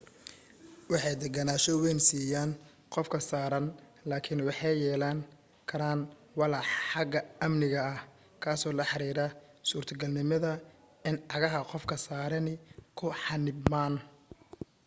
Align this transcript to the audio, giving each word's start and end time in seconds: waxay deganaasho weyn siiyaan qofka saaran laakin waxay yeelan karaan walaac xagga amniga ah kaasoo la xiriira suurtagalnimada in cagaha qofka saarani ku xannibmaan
waxay 0.91 1.15
deganaasho 1.23 1.73
weyn 1.83 1.99
siiyaan 2.07 2.51
qofka 2.93 3.19
saaran 3.29 3.67
laakin 4.09 4.39
waxay 4.47 4.75
yeelan 4.83 5.17
karaan 5.69 5.99
walaac 6.39 6.67
xagga 6.89 7.19
amniga 7.45 7.79
ah 7.93 7.99
kaasoo 8.43 8.73
la 8.79 8.83
xiriira 8.91 9.25
suurtagalnimada 9.69 10.51
in 11.09 11.15
cagaha 11.31 11.59
qofka 11.71 11.95
saarani 12.07 12.53
ku 12.97 13.05
xannibmaan 13.23 13.93